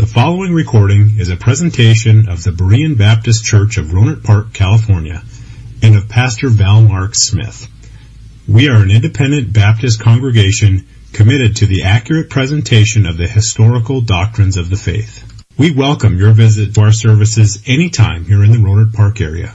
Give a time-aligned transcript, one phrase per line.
[0.00, 5.22] The following recording is a presentation of the Berean Baptist Church of Rohnert Park, California,
[5.82, 7.68] and of Pastor Val Mark Smith.
[8.48, 14.56] We are an independent Baptist congregation committed to the accurate presentation of the historical doctrines
[14.56, 15.22] of the faith.
[15.58, 19.54] We welcome your visit to our services anytime here in the Rohnert Park area.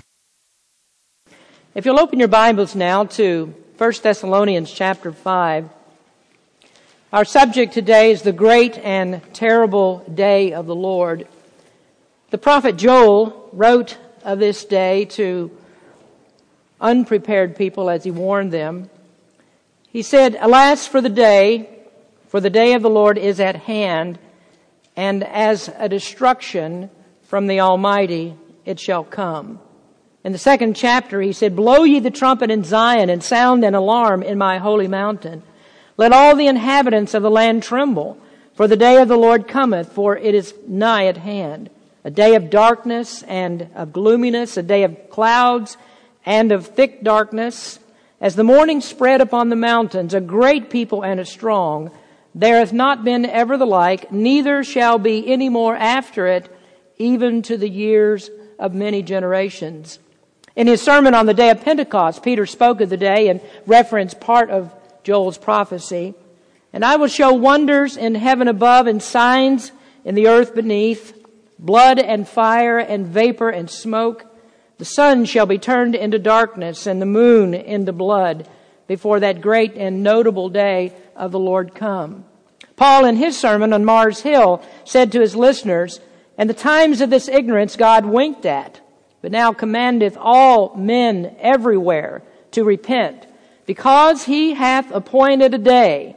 [1.74, 5.75] If you'll open your Bibles now to 1 Thessalonians chapter 5.
[7.16, 11.30] Our subject today is the great and terrible day of the Lord.
[12.30, 15.50] The prophet Joel wrote of this day to
[16.82, 18.90] unprepared people as he warned them.
[19.88, 21.70] He said, Alas for the day,
[22.28, 24.20] for the day of the Lord is at hand,
[24.98, 26.90] and as a destruction
[27.24, 28.36] from the Almighty
[28.66, 29.62] it shall come.
[30.26, 33.74] In the second chapter, he said, Blow ye the trumpet in Zion and sound an
[33.74, 35.44] alarm in my holy mountain.
[35.98, 38.18] Let all the inhabitants of the land tremble,
[38.54, 41.70] for the day of the Lord cometh, for it is nigh at hand.
[42.04, 45.78] A day of darkness and of gloominess, a day of clouds
[46.26, 47.80] and of thick darkness.
[48.20, 51.92] As the morning spread upon the mountains, a great people and a strong,
[52.34, 56.50] there hath not been ever the like, neither shall be any more after it,
[56.98, 60.00] even to the years of many generations.
[60.56, 64.20] In his sermon on the day of Pentecost, Peter spoke of the day and referenced
[64.20, 64.74] part of
[65.06, 66.16] Joel's prophecy.
[66.74, 69.72] And I will show wonders in heaven above and signs
[70.04, 71.14] in the earth beneath,
[71.58, 74.26] blood and fire and vapor and smoke.
[74.78, 78.50] The sun shall be turned into darkness and the moon into blood
[78.88, 82.26] before that great and notable day of the Lord come.
[82.76, 86.02] Paul in his sermon on Mars Hill said to his listeners,
[86.38, 88.82] And the times of this ignorance God winked at,
[89.22, 93.28] but now commandeth all men everywhere to repent
[93.66, 96.16] because he hath appointed a day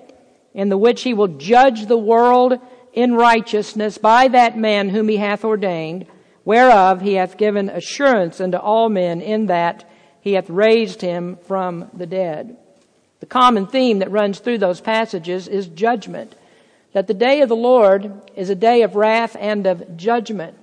[0.54, 2.58] in the which he will judge the world
[2.92, 6.06] in righteousness by that man whom he hath ordained,
[6.44, 9.88] whereof he hath given assurance unto all men in that
[10.20, 12.56] he hath raised him from the dead.
[13.20, 16.34] The common theme that runs through those passages is judgment.
[16.92, 20.56] That the day of the Lord is a day of wrath and of judgment.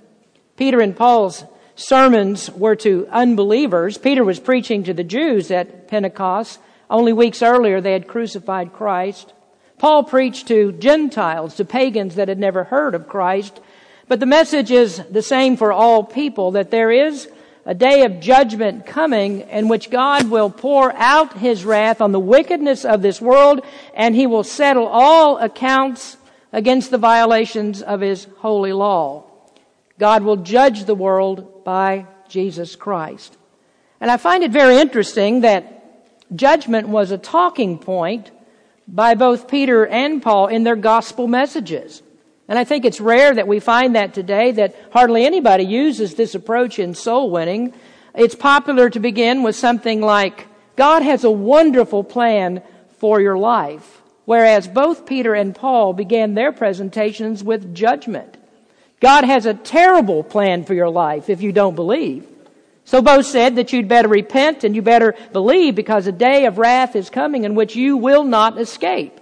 [0.56, 3.98] Peter and Paul's sermons were to unbelievers.
[3.98, 6.58] Peter was preaching to the Jews at Pentecost.
[6.88, 9.32] Only weeks earlier, they had crucified Christ.
[9.78, 13.60] Paul preached to Gentiles, to pagans that had never heard of Christ.
[14.08, 17.28] But the message is the same for all people that there is
[17.64, 22.20] a day of judgment coming in which God will pour out his wrath on the
[22.20, 23.60] wickedness of this world
[23.92, 26.16] and he will settle all accounts
[26.52, 29.24] against the violations of his holy law.
[29.98, 33.36] God will judge the world by Jesus Christ.
[34.00, 35.75] And I find it very interesting that
[36.34, 38.30] judgment was a talking point
[38.88, 42.02] by both Peter and Paul in their gospel messages.
[42.48, 46.34] And I think it's rare that we find that today, that hardly anybody uses this
[46.34, 47.74] approach in soul winning.
[48.14, 52.62] It's popular to begin with something like, God has a wonderful plan
[52.98, 54.02] for your life.
[54.26, 58.36] Whereas both Peter and Paul began their presentations with judgment.
[59.00, 62.26] God has a terrible plan for your life if you don't believe.
[62.86, 66.56] So both said that you'd better repent and you better believe because a day of
[66.56, 69.20] wrath is coming in which you will not escape.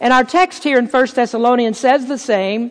[0.00, 2.70] And our text here in 1 Thessalonians says the same.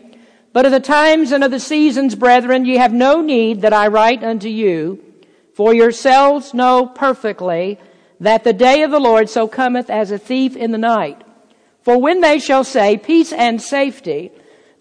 [0.52, 3.88] But of the times and of the seasons, brethren, ye have no need that I
[3.88, 5.04] write unto you,
[5.54, 7.80] for yourselves know perfectly
[8.20, 11.22] that the day of the Lord so cometh as a thief in the night.
[11.84, 14.32] For when they shall say peace and safety,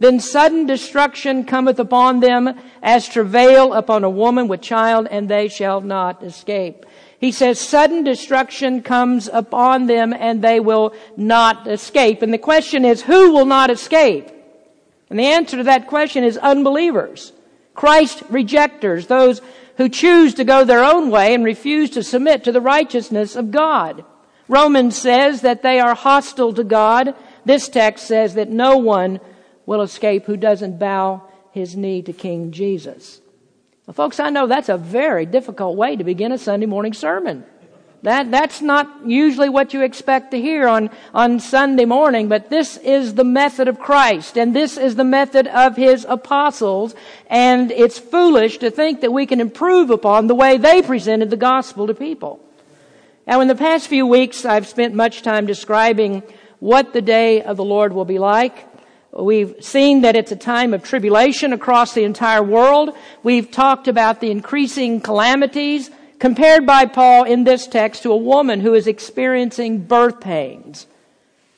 [0.02, 5.48] then sudden destruction cometh upon them as travail upon a woman with child, and they
[5.48, 6.84] shall not escape.
[7.22, 12.20] He says sudden destruction comes upon them and they will not escape.
[12.20, 14.28] And the question is, who will not escape?
[15.08, 17.32] And the answer to that question is unbelievers.
[17.74, 19.40] Christ rejectors, those
[19.76, 23.52] who choose to go their own way and refuse to submit to the righteousness of
[23.52, 24.04] God.
[24.48, 27.14] Romans says that they are hostile to God.
[27.44, 29.20] This text says that no one
[29.66, 33.20] will escape who doesn't bow his knee to King Jesus.
[33.87, 37.44] Well, folks, I know that's a very difficult way to begin a Sunday morning sermon.
[38.02, 42.76] That, that's not usually what you expect to hear on, on Sunday morning, but this
[42.78, 46.96] is the method of Christ, and this is the method of His apostles,
[47.28, 51.37] and it's foolish to think that we can improve upon the way they presented the
[51.37, 52.40] gospel to people.
[53.25, 56.25] Now, in the past few weeks, I've spent much time describing
[56.58, 58.71] what the day of the Lord will be like.
[59.12, 62.97] We've seen that it's a time of tribulation across the entire world.
[63.23, 68.61] We've talked about the increasing calamities compared by Paul in this text to a woman
[68.61, 70.87] who is experiencing birth pains.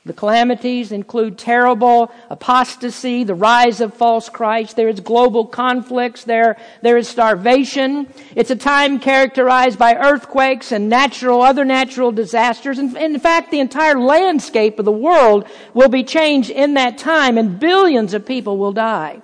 [0.05, 4.75] The calamities include terrible apostasy, the rise of false Christ.
[4.75, 6.23] There is global conflicts.
[6.23, 8.13] There, there is starvation.
[8.35, 12.77] It's a time characterized by earthquakes and natural, other natural disasters.
[12.77, 17.39] And in fact, the entire landscape of the world will be changed in that time
[17.39, 19.23] and billions of people will die.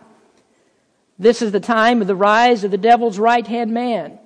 [1.19, 4.18] This is the time of the rise of the devil's right hand man.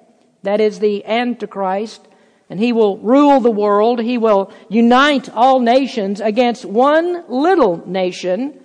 [0.44, 2.07] That is the Antichrist
[2.56, 4.00] and he will rule the world.
[4.00, 8.57] He will unite all nations against one little nation.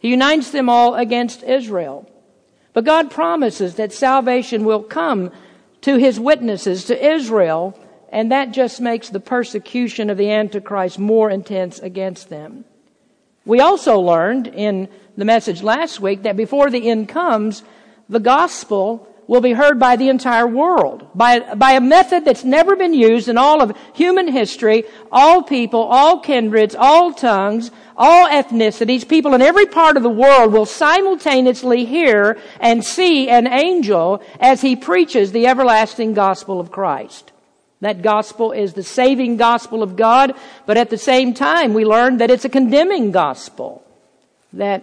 [0.00, 2.10] He unites them all against Israel.
[2.72, 5.30] But God promises that salvation will come
[5.82, 7.78] to his witnesses, to Israel,
[8.10, 12.64] and that just makes the persecution of the Antichrist more intense against them.
[13.44, 17.62] We also learned in the message last week that before the end comes,
[18.08, 22.74] the gospel will be heard by the entire world by, by a method that's never
[22.74, 24.82] been used in all of human history.
[25.12, 30.52] All people, all kindreds, all tongues, all ethnicities, people in every part of the world
[30.52, 37.30] will simultaneously hear and see an angel as he preaches the everlasting gospel of Christ.
[37.82, 40.34] That gospel is the saving gospel of God,
[40.66, 43.84] but at the same time we learn that it's a condemning gospel.
[44.54, 44.82] That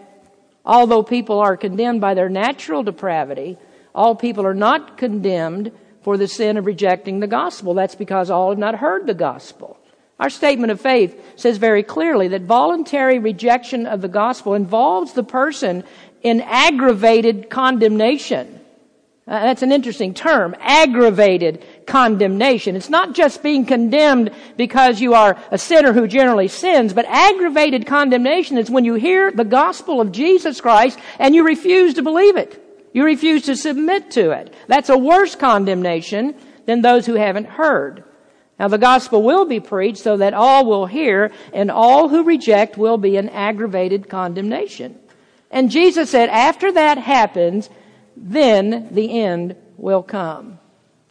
[0.66, 3.58] although people are condemned by their natural depravity,
[3.98, 5.72] all people are not condemned
[6.04, 7.74] for the sin of rejecting the gospel.
[7.74, 9.78] That's because all have not heard the gospel.
[10.20, 15.24] Our statement of faith says very clearly that voluntary rejection of the gospel involves the
[15.24, 15.84] person
[16.22, 18.60] in aggravated condemnation.
[19.28, 22.76] Uh, that's an interesting term, aggravated condemnation.
[22.76, 27.86] It's not just being condemned because you are a sinner who generally sins, but aggravated
[27.88, 32.38] condemnation is when you hear the gospel of Jesus Christ and you refuse to believe
[32.38, 32.64] it.
[32.98, 34.52] You refuse to submit to it.
[34.66, 36.34] That's a worse condemnation
[36.66, 38.04] than those who haven't heard.
[38.60, 42.76] Now the gospel will be preached so that all will hear and all who reject
[42.76, 44.98] will be in aggravated condemnation.
[45.52, 47.70] And Jesus said after that happens,
[48.16, 50.58] then the end will come.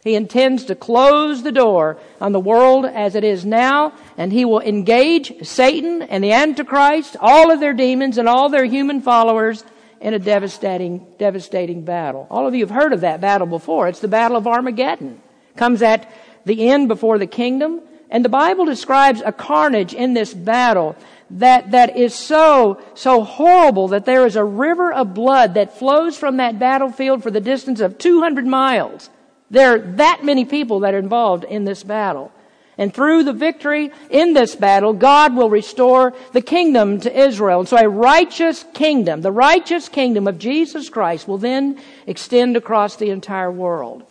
[0.03, 4.43] He intends to close the door on the world as it is now, and he
[4.43, 9.63] will engage Satan and the Antichrist, all of their demons and all their human followers
[10.01, 12.27] in a devastating, devastating battle.
[12.29, 13.87] All of you have heard of that battle before.
[13.87, 15.21] It's the Battle of Armageddon.
[15.55, 16.11] Comes at
[16.45, 17.81] the end before the kingdom.
[18.09, 20.95] And the Bible describes a carnage in this battle
[21.29, 26.17] that, that is so, so horrible that there is a river of blood that flows
[26.17, 29.09] from that battlefield for the distance of 200 miles.
[29.51, 32.31] There are that many people that are involved in this battle.
[32.77, 37.61] And through the victory in this battle, God will restore the kingdom to Israel.
[37.61, 42.95] And so a righteous kingdom, the righteous kingdom of Jesus Christ will then extend across
[42.95, 44.03] the entire world.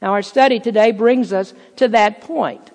[0.00, 2.70] Now our study today brings us to that point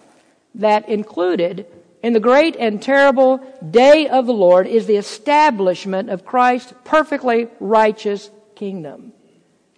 [0.55, 1.65] that included
[2.03, 3.37] in the great and terrible
[3.69, 9.13] day of the Lord is the establishment of Christ's perfectly righteous kingdom.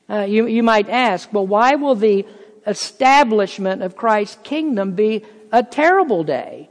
[0.09, 2.25] Uh, you, you might ask, well, why will the
[2.65, 6.67] establishment of Christ's kingdom be a terrible day.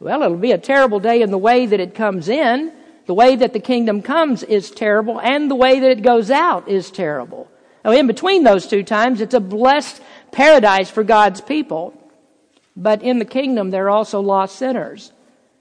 [0.00, 2.72] Well, it'll be a terrible day in the way that it comes in.
[3.06, 6.66] The way that the kingdom comes is terrible, and the way that it goes out
[6.66, 7.50] is terrible.
[7.84, 10.00] Now, in between those two times, it's a blessed
[10.32, 11.92] paradise for God's people.
[12.74, 15.12] But in the kingdom, there are also lost sinners.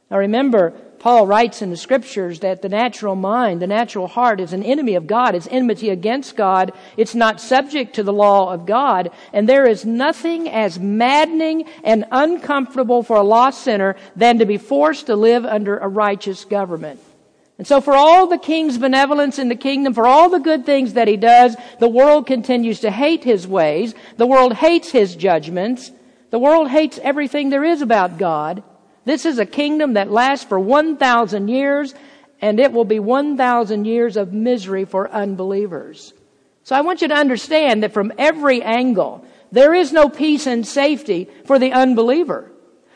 [0.10, 4.54] Now, remember, Paul writes in the scriptures that the natural mind, the natural heart is
[4.54, 5.36] an enemy of God.
[5.36, 6.72] It's enmity against God.
[6.96, 9.12] It's not subject to the law of God.
[9.34, 14.58] And there is nothing as maddening and uncomfortable for a lost sinner than to be
[14.58, 17.02] forced to live under a righteous government.
[17.58, 20.94] And so for all the king's benevolence in the kingdom, for all the good things
[20.94, 23.94] that he does, the world continues to hate his ways.
[24.16, 25.92] The world hates his judgments.
[26.30, 28.64] The world hates everything there is about God.
[29.06, 31.94] This is a kingdom that lasts for 1,000 years,
[32.42, 36.14] and it will be 1,000 years of misery for unbelievers.
[36.64, 40.66] So I want you to understand that from every angle, there is no peace and
[40.66, 42.53] safety for the unbeliever.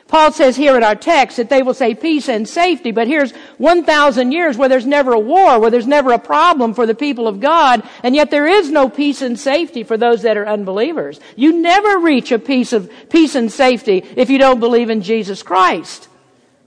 [0.07, 3.33] Paul says here in our text that they will say peace and safety, but here's
[3.57, 7.27] 1,000 years where there's never a war, where there's never a problem for the people
[7.27, 11.19] of God, and yet there is no peace and safety for those that are unbelievers.
[11.35, 15.43] You never reach a peace of peace and safety if you don't believe in Jesus
[15.43, 16.07] Christ.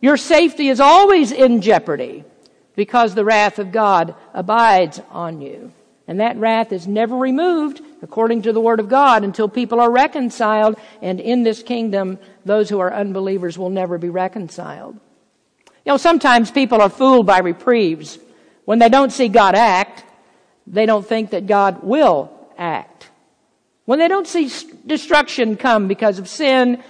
[0.02, 2.24] Your safety is always in jeopardy
[2.76, 5.72] because the wrath of God abides on you.
[6.06, 9.90] And that wrath is never removed, according to the Word of God, until people are
[9.90, 10.76] reconciled.
[11.02, 14.94] And in this kingdom, those who are unbelievers will never be reconciled.
[15.84, 18.18] You know, sometimes people are fooled by reprieves.
[18.64, 20.04] When they don't see God act,
[20.66, 23.08] they don't think that God will act.
[23.84, 24.50] When they don't see
[24.86, 26.82] destruction come because of sin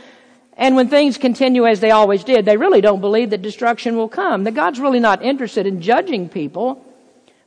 [0.60, 4.10] And when things continue as they always did, they really don't believe that destruction will
[4.10, 4.44] come.
[4.44, 6.84] That God's really not interested in judging people.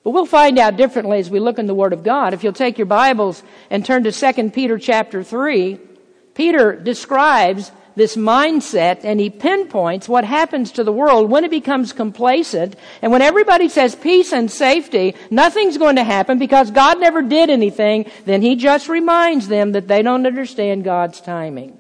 [0.04, 2.34] But we'll find out differently as we look in the Word of God.
[2.34, 5.80] If you'll take your Bibles and turn to 2 Peter chapter 3,
[6.34, 11.94] Peter describes this mindset and he pinpoints what happens to the world when it becomes
[11.94, 17.22] complacent and when everybody says peace and safety, nothing's going to happen because God never
[17.22, 21.78] did anything, then he just reminds them that they don't understand God's timing.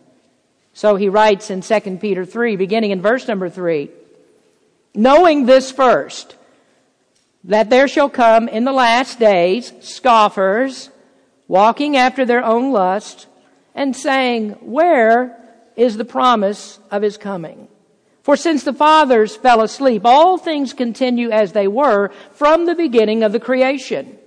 [0.74, 3.90] So he writes in 2 Peter 3, beginning in verse number 3,
[4.96, 6.36] knowing this first,
[7.44, 10.90] that there shall come in the last days scoffers,
[11.48, 13.28] walking after their own lust,
[13.76, 15.38] and saying, Where
[15.76, 17.68] is the promise of his coming?
[18.22, 23.24] For since the fathers fell asleep, all things continue as they were from the beginning
[23.24, 24.18] of the creation.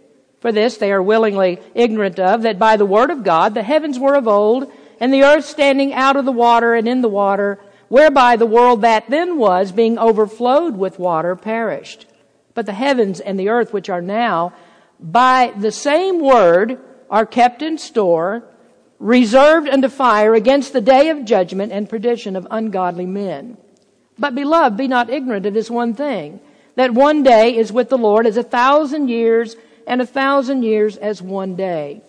[0.41, 3.99] For this they are willingly ignorant of, that by the word of God the heavens
[3.99, 4.71] were of old,
[5.01, 7.59] and the earth standing out of the water and in the water,
[7.89, 12.07] whereby the world that then was, being overflowed with water, perished.
[12.57, 14.55] But the heavens and the earth, which are now,
[14.99, 18.45] by the same word, are kept in store,
[18.99, 23.59] reserved unto fire against the day of judgment and perdition of ungodly men.
[24.19, 26.41] But beloved, be not ignorant of this one thing,
[26.77, 29.55] that one day is with the Lord as a thousand years,
[29.87, 32.01] and a thousand years as one day.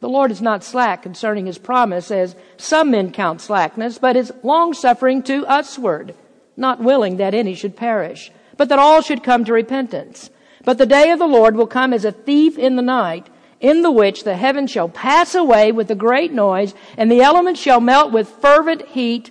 [0.00, 4.34] The Lord is not slack concerning his promise, as some men count slackness, but is
[4.42, 6.14] longsuffering to usward,
[6.58, 10.28] not willing that any should perish but that all should come to repentance.
[10.64, 13.80] But the day of the Lord will come as a thief in the night, in
[13.80, 17.80] the which the heavens shall pass away with a great noise, and the elements shall
[17.80, 19.30] melt with fervent heat,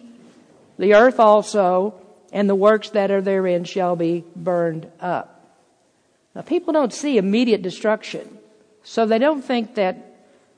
[0.80, 1.94] the earth also,
[2.34, 5.34] and the works that are therein shall be burned up.
[6.34, 8.38] Now, people don't see immediate destruction,
[8.84, 10.16] so they don't think that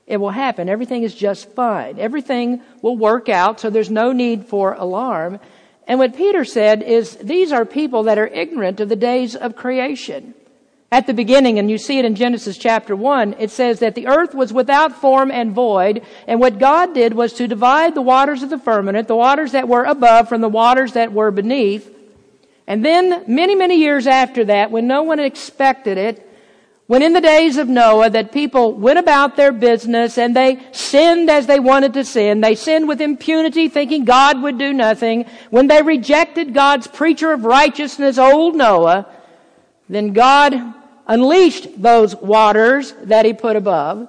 [0.07, 0.67] it will happen.
[0.69, 1.99] Everything is just fine.
[1.99, 5.39] Everything will work out, so there's no need for alarm.
[5.89, 9.55] And what Peter said is these are people that are ignorant of the days of
[9.55, 10.35] creation.
[10.91, 14.05] At the beginning, and you see it in Genesis chapter 1, it says that the
[14.05, 18.43] earth was without form and void, and what God did was to divide the waters
[18.43, 21.95] of the firmament, the waters that were above from the waters that were beneath.
[22.67, 26.28] And then, many, many years after that, when no one expected it,
[26.89, 31.29] when in the days of Noah that people went about their business and they sinned
[31.29, 35.67] as they wanted to sin, they sinned with impunity thinking God would do nothing, when
[35.67, 39.05] they rejected God's preacher of righteousness, old Noah,
[39.87, 40.59] then God
[41.05, 44.07] unleashed those waters that he put above,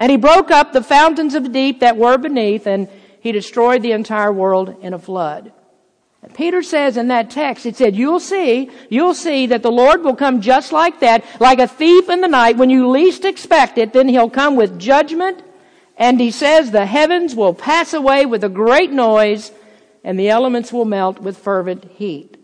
[0.00, 2.88] and he broke up the fountains of the deep that were beneath, and
[3.20, 5.52] he destroyed the entire world in a flood.
[6.34, 10.14] Peter says in that text, it said, you'll see, you'll see that the Lord will
[10.14, 12.56] come just like that, like a thief in the night.
[12.56, 15.42] When you least expect it, then he'll come with judgment.
[15.96, 19.50] And he says the heavens will pass away with a great noise
[20.04, 22.36] and the elements will melt with fervent heat.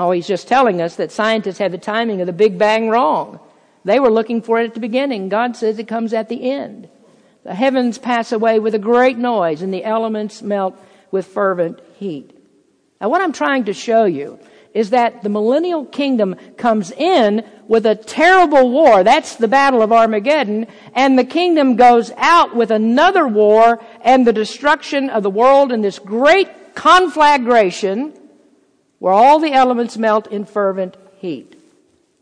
[0.00, 3.38] Oh, he's just telling us that scientists had the timing of the Big Bang wrong.
[3.84, 5.28] They were looking for it at the beginning.
[5.28, 6.88] God says it comes at the end.
[7.44, 10.78] The heavens pass away with a great noise and the elements melt
[11.10, 12.37] with fervent heat.
[13.00, 14.38] Now what I'm trying to show you
[14.74, 19.02] is that the millennial kingdom comes in with a terrible war.
[19.02, 20.66] That's the battle of Armageddon.
[20.94, 25.80] And the kingdom goes out with another war and the destruction of the world in
[25.80, 28.14] this great conflagration
[28.98, 31.54] where all the elements melt in fervent heat.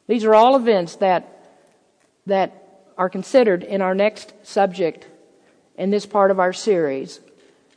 [0.06, 1.58] These are all events that,
[2.26, 5.06] that are considered in our next subject
[5.76, 7.20] in this part of our series.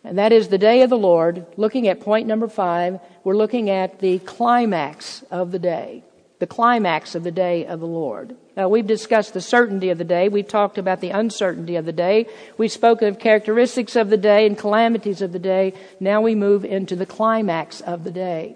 [0.04, 1.46] And that is the day of the Lord.
[1.58, 6.04] Looking at point number five, we're looking at the climax of the day.
[6.40, 8.36] The climax of the day of the Lord.
[8.56, 10.30] Now, we've discussed the certainty of the day.
[10.30, 12.28] We've talked about the uncertainty of the day.
[12.58, 15.74] We've spoken of characteristics of the day and calamities of the day.
[16.00, 18.56] Now we move into the climax of the day.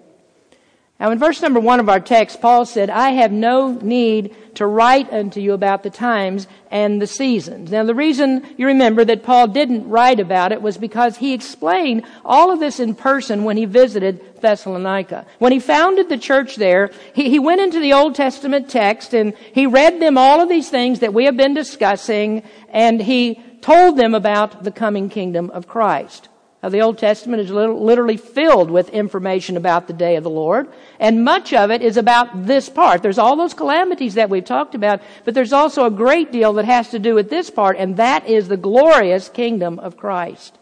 [1.00, 4.66] Now, in verse number one of our text, Paul said, I have no need to
[4.66, 7.72] write unto you about the times and the seasons.
[7.72, 12.04] Now, the reason you remember that Paul didn't write about it was because he explained
[12.24, 15.26] all of this in person when he visited Thessalonica.
[15.40, 19.34] When he founded the church there, he, he went into the Old Testament text and
[19.52, 23.96] he read them all of these things that we have been discussing and he told
[23.96, 26.28] them about the coming kingdom of Christ.
[26.64, 30.66] Now, the Old Testament is literally filled with information about the day of the Lord,
[30.98, 33.02] and much of it is about this part.
[33.02, 36.64] There's all those calamities that we've talked about, but there's also a great deal that
[36.64, 40.58] has to do with this part, and that is the glorious kingdom of Christ.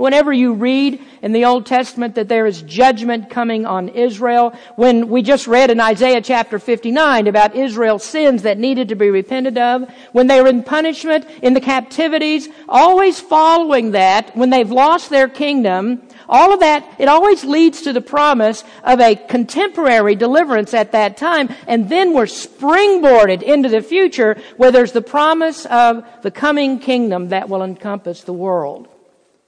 [0.00, 5.10] Whenever you read in the Old Testament that there is judgment coming on Israel, when
[5.10, 9.58] we just read in Isaiah chapter 59 about Israel's sins that needed to be repented
[9.58, 15.10] of, when they were in punishment, in the captivities, always following that, when they've lost
[15.10, 20.72] their kingdom, all of that, it always leads to the promise of a contemporary deliverance
[20.72, 26.02] at that time, and then we're springboarded into the future where there's the promise of
[26.22, 28.88] the coming kingdom that will encompass the world.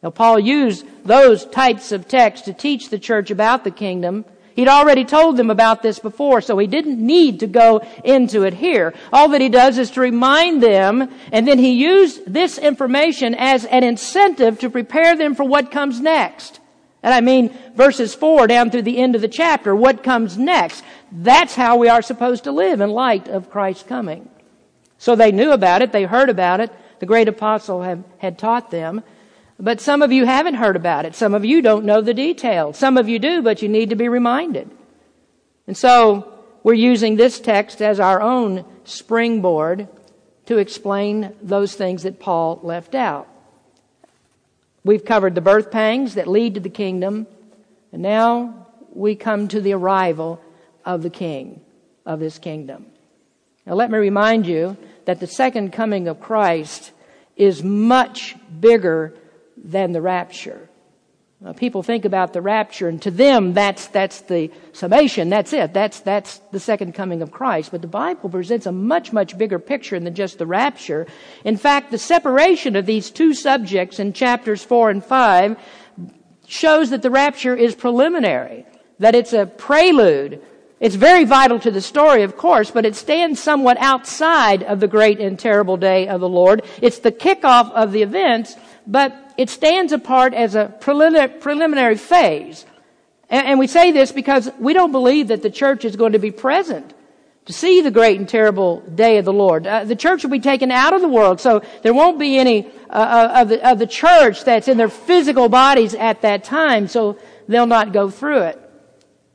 [0.02, 4.24] Now, Paul used those types of texts to teach the church about the kingdom.
[4.54, 8.52] He'd already told them about this before, so he didn't need to go into it
[8.54, 8.92] here.
[9.12, 13.64] All that he does is to remind them, and then he used this information as
[13.64, 16.60] an incentive to prepare them for what comes next.
[17.02, 20.84] And I mean verses 4 down through the end of the chapter, what comes next.
[21.10, 24.28] That's how we are supposed to live in light of Christ's coming.
[24.98, 27.82] So they knew about it, they heard about it, the great apostle
[28.18, 29.02] had taught them.
[29.62, 31.14] But some of you haven't heard about it.
[31.14, 32.76] Some of you don't know the details.
[32.76, 34.68] Some of you do, but you need to be reminded.
[35.68, 39.86] And so we're using this text as our own springboard
[40.46, 43.28] to explain those things that Paul left out.
[44.82, 47.28] We've covered the birth pangs that lead to the kingdom,
[47.92, 50.40] and now we come to the arrival
[50.84, 51.60] of the king
[52.04, 52.86] of this kingdom.
[53.64, 56.90] Now let me remind you that the second coming of Christ
[57.36, 59.14] is much bigger
[59.62, 60.68] than the rapture.
[61.40, 65.28] Now, people think about the rapture, and to them, that's, that's the summation.
[65.28, 65.74] That's it.
[65.74, 67.72] That's, that's the second coming of Christ.
[67.72, 71.08] But the Bible presents a much, much bigger picture than just the rapture.
[71.44, 75.56] In fact, the separation of these two subjects in chapters 4 and 5
[76.46, 78.64] shows that the rapture is preliminary,
[79.00, 80.40] that it's a prelude.
[80.78, 84.88] It's very vital to the story, of course, but it stands somewhat outside of the
[84.88, 86.62] great and terrible day of the Lord.
[86.80, 88.54] It's the kickoff of the events,
[88.86, 92.66] but it stands apart as a preliminary phase.
[93.30, 96.30] And we say this because we don't believe that the church is going to be
[96.30, 96.92] present
[97.46, 99.66] to see the great and terrible day of the Lord.
[99.66, 102.66] Uh, the church will be taken out of the world, so there won't be any
[102.88, 106.86] uh, uh, of, the, of the church that's in their physical bodies at that time,
[106.86, 108.58] so they'll not go through it.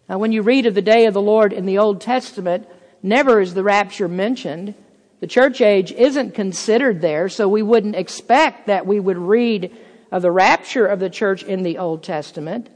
[0.07, 2.67] Now, when you read of the day of the Lord in the Old Testament,
[3.03, 4.73] never is the rapture mentioned.
[5.19, 9.75] The church age isn't considered there, so we wouldn't expect that we would read
[10.11, 12.69] of the rapture of the church in the Old Testament.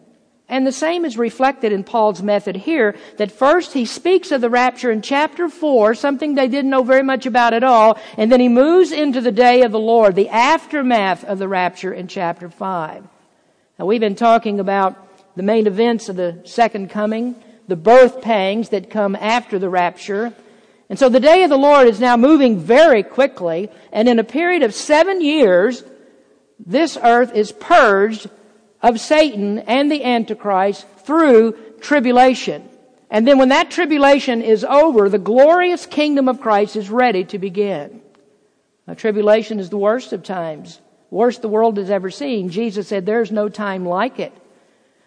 [0.49, 4.49] And the same is reflected in Paul's method here, that first he speaks of the
[4.49, 8.41] rapture in chapter 4, something they didn't know very much about at all, and then
[8.41, 12.49] he moves into the day of the Lord, the aftermath of the rapture in chapter
[12.49, 13.07] 5.
[13.79, 18.69] Now we've been talking about the main events of the second coming, the birth pangs
[18.69, 20.33] that come after the rapture,
[20.91, 24.25] and so the day of the Lord is now moving very quickly, and in a
[24.25, 25.85] period of seven years,
[26.59, 28.29] this earth is purged
[28.81, 32.67] of Satan and the Antichrist through tribulation.
[33.09, 37.39] And then when that tribulation is over, the glorious kingdom of Christ is ready to
[37.39, 38.01] begin.
[38.85, 42.49] Now, tribulation is the worst of times, worst the world has ever seen.
[42.49, 44.33] Jesus said, There's no time like it.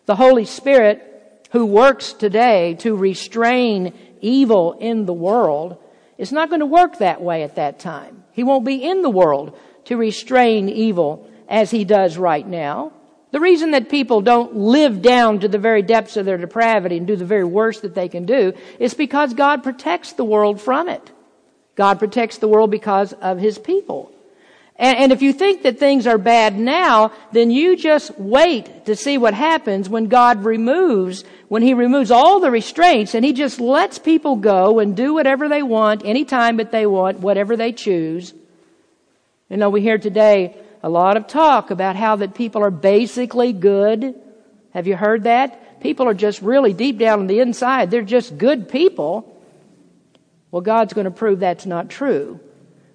[0.07, 1.11] The Holy Spirit,
[1.51, 3.92] who works today to restrain
[4.24, 5.76] evil in the world,
[6.18, 8.24] it's not going to work that way at that time.
[8.32, 12.92] He won't be in the world to restrain evil as he does right now.
[13.32, 17.06] The reason that people don't live down to the very depths of their depravity and
[17.06, 20.88] do the very worst that they can do is because God protects the world from
[20.88, 21.10] it.
[21.74, 24.13] God protects the world because of his people.
[24.76, 28.96] And, and, if you think that things are bad now, then you just wait to
[28.96, 33.60] see what happens when God removes, when He removes all the restraints and He just
[33.60, 38.34] lets people go and do whatever they want, anytime that they want, whatever they choose.
[39.48, 43.52] You know, we hear today a lot of talk about how that people are basically
[43.52, 44.16] good.
[44.72, 45.80] Have you heard that?
[45.82, 47.92] People are just really deep down on the inside.
[47.92, 49.40] They're just good people.
[50.50, 52.40] Well, God's going to prove that's not true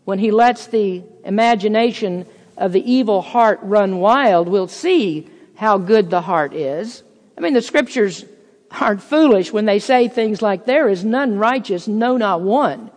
[0.09, 2.25] when he lets the imagination
[2.57, 7.03] of the evil heart run wild, we'll see how good the heart is.
[7.37, 8.25] I mean, the scriptures
[8.71, 12.89] aren't foolish when they say things like, there is none righteous, no, not one.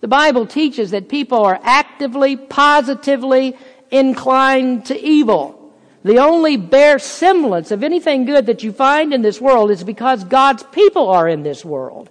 [0.00, 3.58] The Bible teaches that people are actively, positively
[3.90, 5.70] inclined to evil.
[6.02, 10.24] The only bare semblance of anything good that you find in this world is because
[10.24, 12.08] God's people are in this world.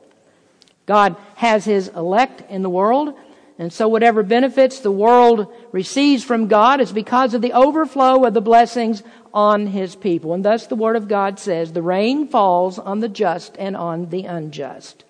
[0.86, 3.18] God has His elect in the world,
[3.64, 8.34] and so whatever benefits the world receives from God is because of the overflow of
[8.34, 10.34] the blessings on his people.
[10.34, 14.10] And thus the word of God says, the rain falls on the just and on
[14.10, 15.06] the unjust.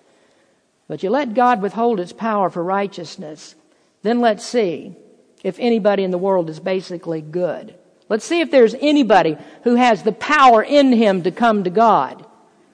[0.86, 3.56] But you let God withhold his power for righteousness,
[4.02, 4.94] then let's see
[5.42, 7.74] if anybody in the world is basically good.
[8.08, 12.24] Let's see if there's anybody who has the power in him to come to God.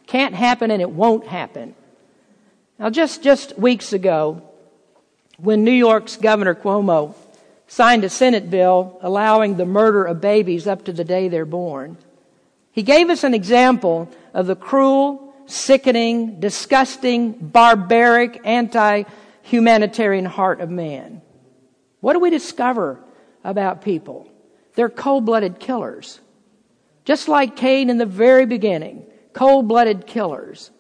[0.07, 1.75] Can't happen and it won't happen.
[2.79, 4.43] Now just, just weeks ago,
[5.43, 7.15] when New York's Governor Cuomo
[7.67, 11.97] signed a Senate bill allowing the murder of babies up to the day they're born,
[12.73, 21.23] he gave us an example of the cruel, sickening, disgusting, barbaric, anti-humanitarian heart of man.
[22.01, 23.01] What do we discover
[23.43, 24.31] about people?
[24.75, 26.21] They're cold-blooded killers.
[27.05, 29.05] Just like Cain in the very beginning.
[29.33, 30.71] Cold-blooded killers.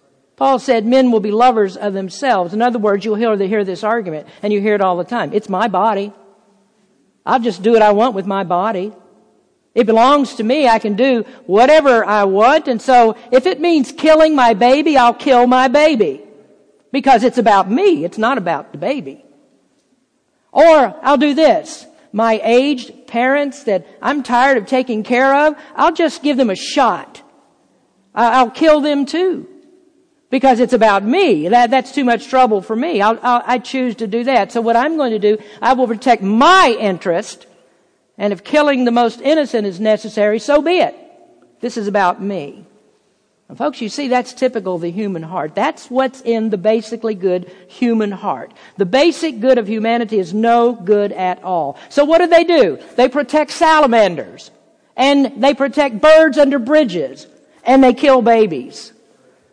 [0.40, 2.55] Paul said men will be lovers of themselves.
[2.55, 5.35] In other words, you'll hear, this argument, and you hear it all the time.
[5.35, 6.14] It's my body.
[7.26, 8.90] I'll just do what I want with my body.
[9.74, 10.66] It belongs to me.
[10.66, 12.68] I can do whatever I want.
[12.68, 16.22] And so if it means killing my baby, I'll kill my baby.
[16.90, 18.07] Because it's about me.
[18.07, 19.22] It's not about the baby.
[20.53, 25.92] Or I'll do this my aged parents that I'm tired of taking care of, I'll
[25.92, 27.22] just give them a shot.
[28.14, 29.46] I'll kill them too.
[30.30, 31.48] Because it's about me.
[31.48, 33.02] That, that's too much trouble for me.
[33.02, 34.52] I'll, I'll, I choose to do that.
[34.52, 37.46] So what I'm going to do, I will protect my interest.
[38.16, 40.94] And if killing the most innocent is necessary, so be it.
[41.60, 42.64] This is about me.
[43.48, 45.56] And folks, you see, that's typical of the human heart.
[45.56, 48.52] That's what's in the basically good human heart.
[48.76, 51.76] The basic good of humanity is no good at all.
[51.88, 52.78] So what do they do?
[52.94, 54.52] They protect salamanders.
[54.96, 57.26] And they protect birds under bridges.
[57.64, 58.92] And they kill babies.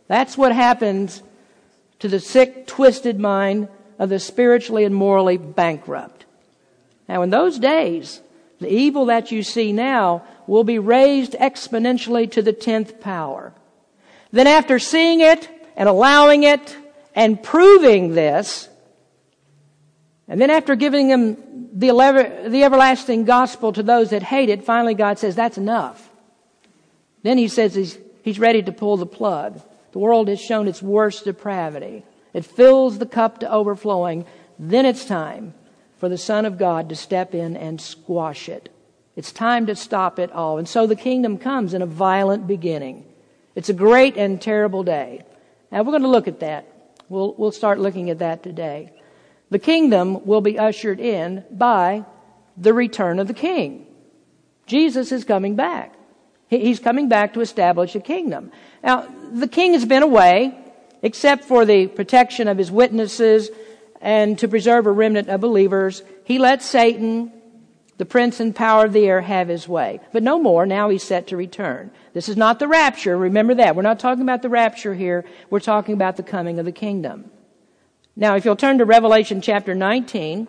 [0.08, 1.22] That's what happens
[2.00, 3.68] to the sick, twisted mind
[4.00, 6.26] of the spiritually and morally bankrupt.
[7.10, 8.22] Now in those days,
[8.60, 13.54] the evil that you see now will be raised exponentially to the tenth power.
[14.32, 16.76] Then after seeing it and allowing it
[17.16, 18.70] and proving this,
[20.28, 21.88] and then after giving them the,
[22.48, 26.10] the everlasting gospel to those that hate it, finally God says, that's enough.
[27.24, 29.62] Then he says he's, he's ready to pull the plug.
[29.98, 32.06] The world has shown its worst depravity.
[32.32, 34.28] It fills the cup to overflowing.
[34.60, 35.56] Then it's time
[35.98, 38.70] for the Son of God to step in and squash it.
[39.16, 40.60] It's time to stop it all.
[40.60, 43.12] And so the kingdom comes in a violent beginning.
[43.56, 45.24] It's a great and terrible day.
[45.72, 46.68] Now we're going to look at that.
[47.10, 48.94] We'll, we'll start looking at that today.
[49.50, 52.06] The kingdom will be ushered in by
[52.56, 53.88] the return of the king.
[54.68, 55.97] Jesus is coming back.
[56.50, 58.52] He's coming back to establish a kingdom.
[58.84, 60.58] Now, the king has been away,
[61.02, 63.50] except for the protection of his witnesses
[64.00, 66.04] and to preserve a remnant of believers.
[66.24, 67.32] He let Satan
[67.98, 70.00] the prince and power of the air have his way.
[70.14, 70.66] But no more.
[70.66, 71.92] Now he's set to return.
[72.14, 73.18] This is not the rapture.
[73.18, 73.76] Remember that.
[73.76, 75.26] We're not talking about the rapture here.
[75.50, 77.32] We're talking about the coming of the kingdom.
[78.16, 80.48] Now, if you'll turn to Revelation chapter 19,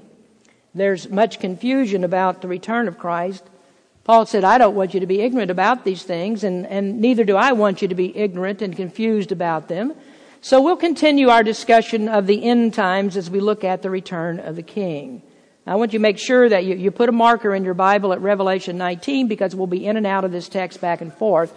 [0.74, 3.44] there's much confusion about the return of Christ.
[4.08, 7.24] Paul said, I don't want you to be ignorant about these things, and, and neither
[7.24, 9.92] do I want you to be ignorant and confused about them.
[10.40, 14.40] So we'll continue our discussion of the end times as we look at the return
[14.40, 15.20] of the King.
[15.66, 18.14] I want you to make sure that you, you put a marker in your Bible
[18.14, 21.54] at Revelation 19 because we'll be in and out of this text back and forth.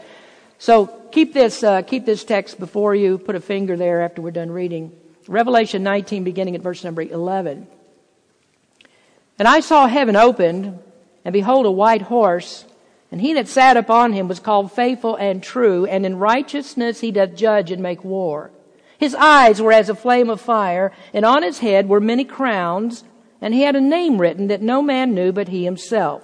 [0.60, 3.18] So keep this, uh, keep this text before you.
[3.18, 4.92] Put a finger there after we're done reading.
[5.30, 7.66] Revelation 19 beginning at verse number 11.
[9.40, 10.78] And I saw heaven opened
[11.24, 12.66] and behold a white horse
[13.12, 17.12] and he that sat upon him was called faithful and true and in righteousness he
[17.12, 18.52] doth judge and make war.
[18.98, 23.04] His eyes were as a flame of fire and on his head were many crowns
[23.42, 26.24] and he had a name written that no man knew but he himself.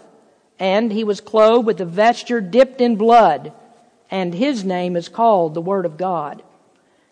[0.59, 3.51] And he was clothed with a vesture dipped in blood,
[4.09, 6.41] and his name is called the Word of God.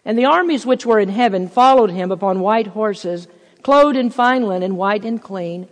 [0.04, 3.28] And the armies which were in heaven followed him upon white horses,
[3.63, 5.67] clothed in fine linen, white and clean.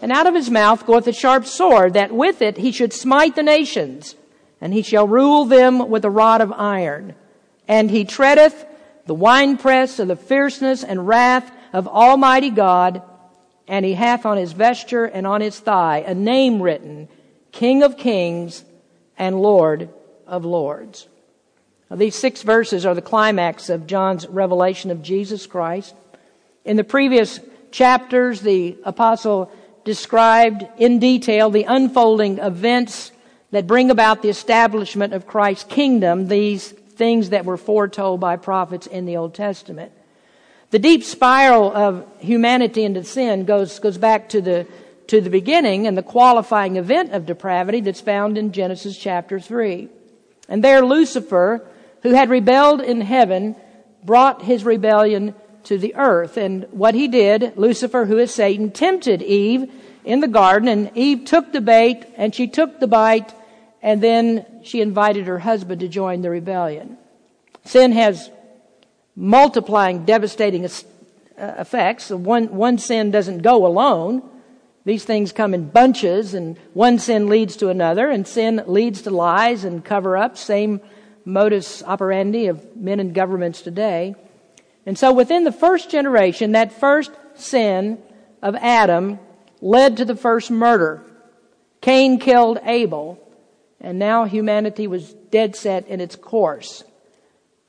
[0.00, 3.34] And out of his mouth goeth a sharp sword, that with it he should smite
[3.34, 4.14] the nations,
[4.60, 7.14] and he shall rule them with a rod of iron.
[7.66, 8.66] And he treadeth
[9.06, 13.02] the winepress of the fierceness and wrath of Almighty God,
[13.68, 17.08] and he hath on his vesture and on his thigh a name written,
[17.52, 18.64] King of Kings
[19.16, 19.88] and Lord
[20.26, 21.08] of Lords.
[21.90, 25.94] Now, these six verses are the climax of John's revelation of Jesus Christ.
[26.64, 27.38] In the previous
[27.70, 29.50] chapters, the apostle
[29.86, 33.12] described in detail the unfolding events
[33.52, 38.88] that bring about the establishment of Christ's kingdom, these things that were foretold by prophets
[38.88, 39.92] in the Old Testament.
[40.70, 44.66] The deep spiral of humanity into sin goes, goes back to the,
[45.06, 49.88] to the beginning and the qualifying event of depravity that's found in Genesis chapter 3.
[50.48, 51.64] And there Lucifer,
[52.02, 53.54] who had rebelled in heaven,
[54.02, 55.34] brought his rebellion
[55.66, 56.36] to the earth.
[56.36, 59.70] And what he did, Lucifer, who is Satan, tempted Eve
[60.04, 63.34] in the garden and Eve took the bait and she took the bite
[63.82, 66.96] and then she invited her husband to join the rebellion.
[67.64, 68.30] Sin has
[69.14, 70.68] multiplying, devastating uh,
[71.36, 72.10] effects.
[72.10, 74.28] One, one sin doesn't go alone.
[74.84, 79.10] These things come in bunches, and one sin leads to another, and sin leads to
[79.10, 80.40] lies and cover ups.
[80.40, 80.80] Same
[81.24, 84.14] modus operandi of men and governments today.
[84.86, 87.98] And so within the first generation, that first sin
[88.40, 89.18] of Adam
[89.60, 91.02] led to the first murder.
[91.80, 93.18] Cain killed Abel,
[93.80, 96.84] and now humanity was dead set in its course.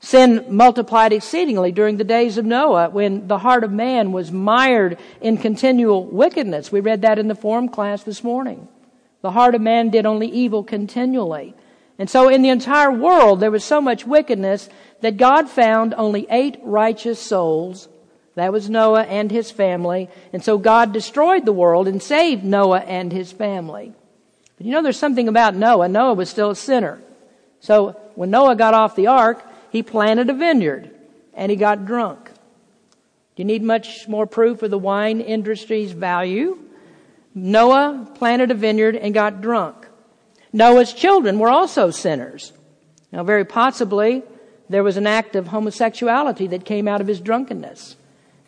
[0.00, 4.96] Sin multiplied exceedingly during the days of Noah when the heart of man was mired
[5.20, 6.70] in continual wickedness.
[6.70, 8.68] We read that in the form class this morning.
[9.22, 11.54] The heart of man did only evil continually.
[11.98, 14.68] And so in the entire world there was so much wickedness
[15.00, 17.88] that God found only eight righteous souls.
[18.36, 20.08] That was Noah and his family.
[20.32, 23.92] And so God destroyed the world and saved Noah and his family.
[24.56, 25.88] But you know there's something about Noah.
[25.88, 27.00] Noah was still a sinner.
[27.58, 30.94] So when Noah got off the ark, he planted a vineyard
[31.34, 32.30] and he got drunk.
[33.34, 36.58] Do you need much more proof of the wine industry's value?
[37.34, 39.87] Noah planted a vineyard and got drunk.
[40.52, 42.52] Noah's children were also sinners.
[43.12, 44.22] Now, very possibly,
[44.68, 47.96] there was an act of homosexuality that came out of his drunkenness.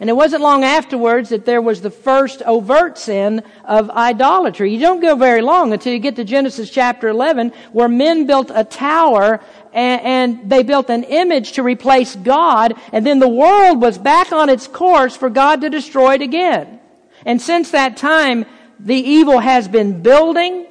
[0.00, 4.72] And it wasn't long afterwards that there was the first overt sin of idolatry.
[4.72, 8.50] You don't go very long until you get to Genesis chapter 11 where men built
[8.52, 9.40] a tower
[9.74, 14.32] and, and, they built an image to replace God and then the world was back
[14.32, 16.80] on its course for God to destroy it again.
[17.26, 18.46] And since that time,
[18.78, 20.66] the evil has been building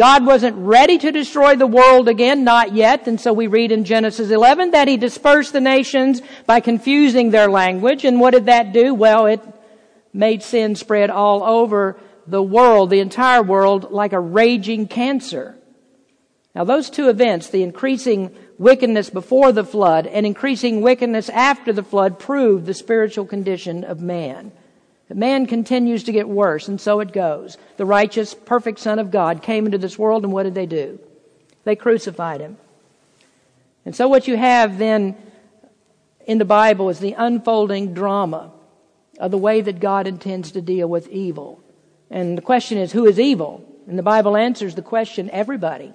[0.00, 3.06] God wasn't ready to destroy the world again, not yet.
[3.06, 7.50] And so we read in Genesis 11 that he dispersed the nations by confusing their
[7.50, 8.06] language.
[8.06, 8.94] And what did that do?
[8.94, 9.42] Well, it
[10.14, 15.58] made sin spread all over the world, the entire world, like a raging cancer.
[16.54, 21.84] Now those two events, the increasing wickedness before the flood and increasing wickedness after the
[21.84, 24.52] flood, prove the spiritual condition of man.
[25.10, 27.58] But man continues to get worse, and so it goes.
[27.78, 31.00] The righteous, perfect Son of God came into this world, and what did they do?
[31.64, 32.58] They crucified him.
[33.84, 35.16] And so what you have then
[36.28, 38.52] in the Bible is the unfolding drama
[39.18, 41.60] of the way that God intends to deal with evil.
[42.08, 43.64] And the question is, who is evil?
[43.88, 45.92] And the Bible answers the question, everybody.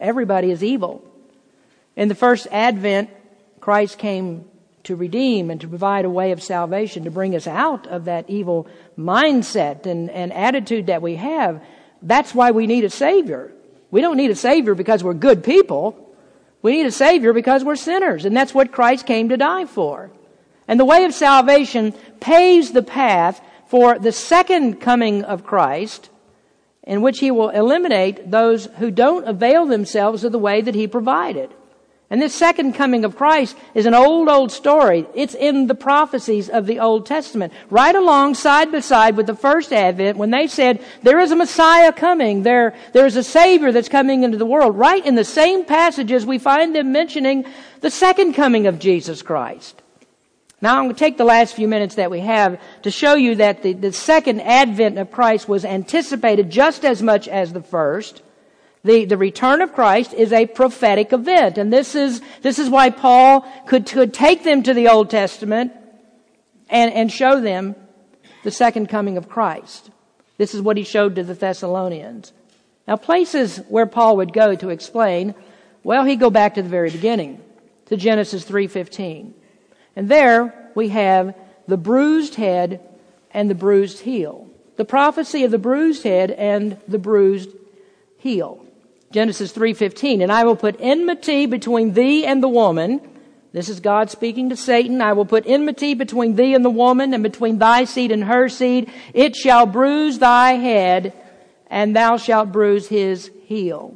[0.00, 1.04] Everybody is evil.
[1.94, 3.10] In the first advent,
[3.60, 4.44] Christ came
[4.86, 8.28] to redeem and to provide a way of salvation to bring us out of that
[8.28, 8.66] evil
[8.98, 11.62] mindset and, and attitude that we have.
[12.02, 13.52] That's why we need a Savior.
[13.90, 16.02] We don't need a Savior because we're good people.
[16.62, 20.10] We need a Savior because we're sinners, and that's what Christ came to die for.
[20.68, 26.10] And the way of salvation paves the path for the second coming of Christ,
[26.82, 30.86] in which He will eliminate those who don't avail themselves of the way that He
[30.86, 31.52] provided.
[32.08, 35.06] And this second coming of Christ is an old, old story.
[35.12, 37.52] It's in the prophecies of the Old Testament.
[37.68, 41.36] Right along, side by side with the first advent, when they said, there is a
[41.36, 44.78] Messiah coming, there, there's a Savior that's coming into the world.
[44.78, 47.44] Right in the same passages, we find them mentioning
[47.80, 49.82] the second coming of Jesus Christ.
[50.60, 53.34] Now I'm going to take the last few minutes that we have to show you
[53.34, 58.22] that the, the second advent of Christ was anticipated just as much as the first.
[58.84, 61.58] The, the return of Christ is a prophetic event.
[61.58, 65.72] And this is, this is why Paul could, could take them to the Old Testament
[66.68, 67.74] and, and show them
[68.44, 69.90] the second coming of Christ.
[70.38, 72.32] This is what he showed to the Thessalonians.
[72.86, 75.34] Now places where Paul would go to explain,
[75.82, 77.42] well, he'd go back to the very beginning,
[77.86, 79.32] to Genesis 3.15.
[79.96, 81.34] And there we have
[81.66, 82.80] the bruised head
[83.32, 84.48] and the bruised heel.
[84.76, 87.50] The prophecy of the bruised head and the bruised
[88.18, 88.65] heel.
[89.16, 93.00] Genesis 3:15, and I will put enmity between thee and the woman.
[93.50, 95.00] This is God speaking to Satan.
[95.00, 98.50] I will put enmity between thee and the woman and between thy seed and her
[98.50, 98.90] seed.
[99.14, 101.14] It shall bruise thy head
[101.70, 103.94] and thou shalt bruise his heel.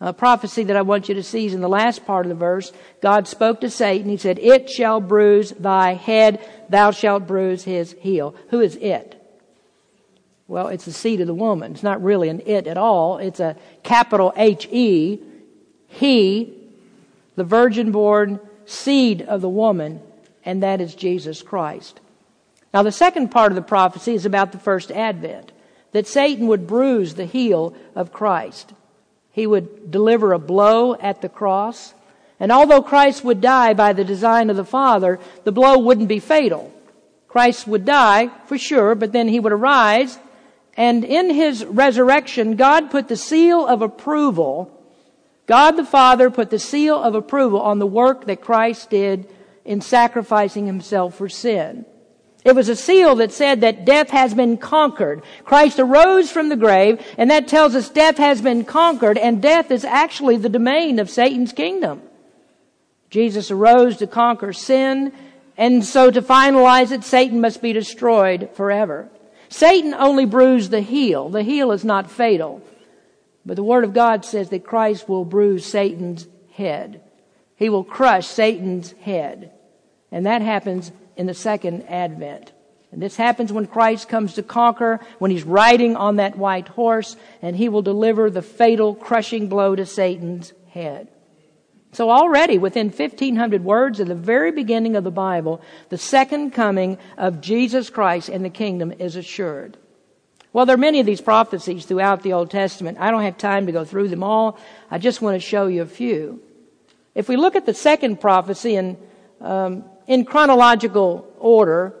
[0.00, 2.34] A prophecy that I want you to see is in the last part of the
[2.34, 2.72] verse.
[3.02, 4.08] God spoke to Satan.
[4.08, 8.34] He said, It shall bruise thy head, thou shalt bruise his heel.
[8.48, 9.19] Who is it?
[10.50, 11.70] Well, it's the seed of the woman.
[11.70, 13.18] It's not really an it at all.
[13.18, 15.20] It's a capital H E.
[15.86, 16.52] He,
[17.36, 20.02] the virgin born seed of the woman,
[20.44, 22.00] and that is Jesus Christ.
[22.74, 25.52] Now, the second part of the prophecy is about the first advent
[25.92, 28.72] that Satan would bruise the heel of Christ.
[29.30, 31.94] He would deliver a blow at the cross.
[32.40, 36.18] And although Christ would die by the design of the Father, the blow wouldn't be
[36.18, 36.74] fatal.
[37.28, 40.18] Christ would die, for sure, but then he would arise
[40.76, 44.76] And in his resurrection, God put the seal of approval,
[45.46, 49.28] God the Father put the seal of approval on the work that Christ did
[49.64, 51.84] in sacrificing himself for sin.
[52.44, 55.22] It was a seal that said that death has been conquered.
[55.44, 59.70] Christ arose from the grave, and that tells us death has been conquered, and death
[59.70, 62.00] is actually the domain of Satan's kingdom.
[63.10, 65.12] Jesus arose to conquer sin,
[65.56, 69.10] and so to finalize it, Satan must be destroyed forever.
[69.50, 71.28] Satan only bruised the heel.
[71.28, 72.62] The heel is not fatal.
[73.44, 77.02] But the Word of God says that Christ will bruise Satan's head.
[77.56, 79.52] He will crush Satan's head.
[80.12, 82.52] And that happens in the second advent.
[82.92, 87.16] And this happens when Christ comes to conquer, when he's riding on that white horse,
[87.42, 91.08] and he will deliver the fatal crushing blow to Satan's head.
[91.92, 96.98] So already within 1500 words of the very beginning of the Bible, the second coming
[97.18, 99.76] of Jesus Christ and the kingdom is assured.
[100.52, 102.98] Well, there are many of these prophecies throughout the Old Testament.
[103.00, 104.58] I don't have time to go through them all.
[104.90, 106.40] I just want to show you a few.
[107.14, 108.96] If we look at the second prophecy in,
[109.40, 111.94] um, in chronological order,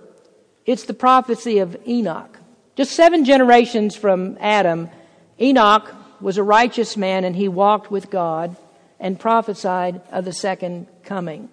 [0.66, 2.38] it's the prophecy of Enoch.
[2.76, 4.88] Just seven generations from Adam,
[5.40, 8.56] Enoch was a righteous man and he walked with God
[9.00, 11.48] and prophesied of the second coming.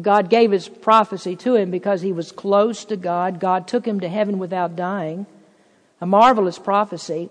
[0.00, 3.40] God gave his prophecy to him because he was close to God.
[3.40, 5.26] God took him to heaven without dying.
[6.00, 7.30] A marvelous prophecy.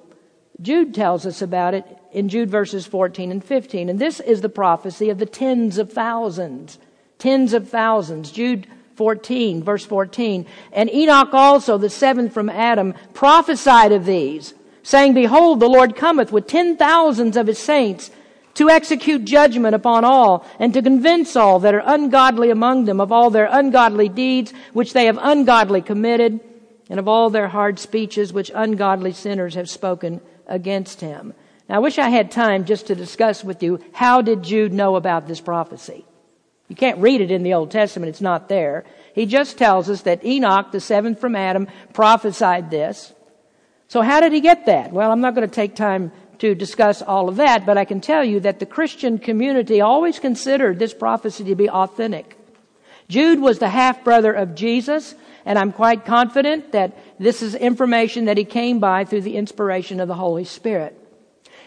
[0.62, 3.90] Jude tells us about it in Jude verses 14 and 15.
[3.90, 6.80] And this is the prophecy of the tens of thousands.
[7.20, 8.32] Tens of thousands.
[8.32, 10.46] Jude 14, verse 14.
[10.72, 16.32] And Enoch also, the seventh from Adam, prophesied of these, saying, Behold, the Lord cometh
[16.32, 18.10] with ten thousands of his saints
[18.56, 23.12] to execute judgment upon all, and to convince all that are ungodly among them of
[23.12, 26.40] all their ungodly deeds which they have ungodly committed,
[26.90, 31.34] and of all their hard speeches which ungodly sinners have spoken against him.
[31.68, 34.96] Now, I wish I had time just to discuss with you how did Jude know
[34.96, 36.06] about this prophecy.
[36.68, 38.86] You can't read it in the Old Testament, it's not there.
[39.14, 43.14] He just tells us that Enoch, the seventh from Adam, prophesied this.
[43.88, 44.92] So how did he get that?
[44.92, 46.12] Well, I'm not going to take time
[46.44, 50.20] to discuss all of that, but I can tell you that the Christian community always
[50.20, 52.38] considered this prophecy to be authentic.
[53.08, 58.26] Jude was the half brother of Jesus, and I'm quite confident that this is information
[58.26, 61.00] that he came by through the inspiration of the Holy Spirit.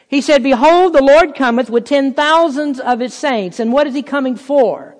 [0.09, 3.59] He said, Behold, the Lord cometh with ten thousands of his saints.
[3.59, 4.95] And what is he coming for?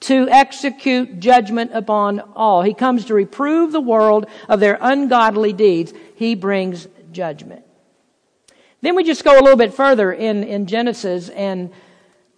[0.00, 2.62] To execute judgment upon all.
[2.62, 5.92] He comes to reprove the world of their ungodly deeds.
[6.16, 7.64] He brings judgment.
[8.80, 11.70] Then we just go a little bit further in, in Genesis and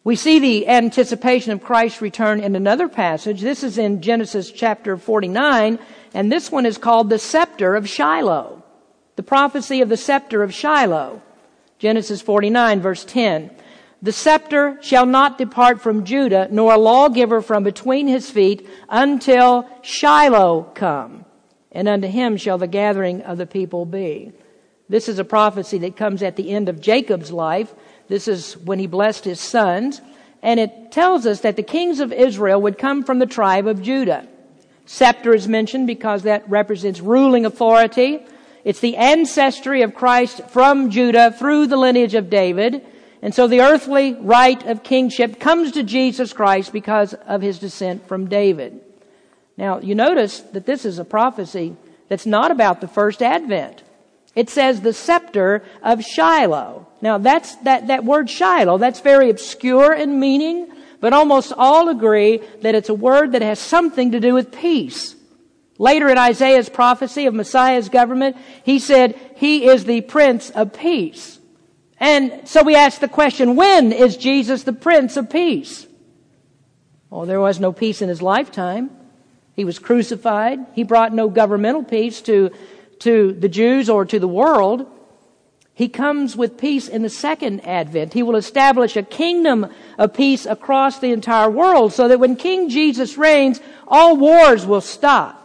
[0.02, 3.42] we see the anticipation of Christ's return in another passage.
[3.42, 5.78] This is in Genesis chapter 49,
[6.14, 8.62] and this one is called the scepter of Shiloh.
[9.16, 11.20] The prophecy of the scepter of Shiloh.
[11.78, 13.50] Genesis 49 verse 10.
[14.02, 19.68] The scepter shall not depart from Judah, nor a lawgiver from between his feet until
[19.82, 21.26] Shiloh come.
[21.70, 24.32] And unto him shall the gathering of the people be.
[24.90, 27.72] This is a prophecy that comes at the end of Jacob's life.
[28.08, 30.00] This is when he blessed his sons.
[30.42, 33.82] And it tells us that the kings of Israel would come from the tribe of
[33.82, 34.26] Judah.
[34.86, 38.18] Scepter is mentioned because that represents ruling authority.
[38.64, 42.84] It's the ancestry of Christ from Judah through the lineage of David.
[43.22, 48.08] And so the earthly right of kingship comes to Jesus Christ because of his descent
[48.08, 48.80] from David.
[49.56, 51.76] Now, you notice that this is a prophecy
[52.08, 53.84] that's not about the first advent.
[54.34, 56.86] It says the scepter of Shiloh.
[57.00, 60.68] Now that's, that, that word Shiloh, that's very obscure in meaning,
[61.00, 65.16] but almost all agree that it's a word that has something to do with peace.
[65.78, 71.38] Later in Isaiah's prophecy of Messiah's government, he said, He is the Prince of Peace.
[71.98, 75.86] And so we ask the question, when is Jesus the Prince of Peace?
[77.08, 78.90] Well, there was no peace in his lifetime.
[79.54, 80.60] He was crucified.
[80.74, 82.50] He brought no governmental peace to
[83.00, 84.86] to the Jews or to the world.
[85.74, 88.12] He comes with peace in the second advent.
[88.12, 89.66] He will establish a kingdom
[89.98, 94.82] of peace across the entire world so that when King Jesus reigns, all wars will
[94.82, 95.38] stop.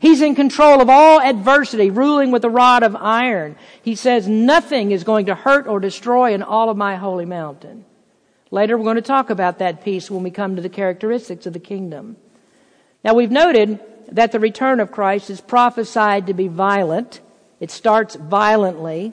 [0.00, 3.56] He's in control of all adversity, ruling with a rod of iron.
[3.82, 7.84] He says nothing is going to hurt or destroy in all of my holy mountain.
[8.50, 11.52] Later we're going to talk about that peace when we come to the characteristics of
[11.52, 12.16] the kingdom.
[13.04, 13.78] Now we've noted
[14.12, 17.20] that the return of Christ is prophesied to be violent.
[17.60, 19.12] It starts violently.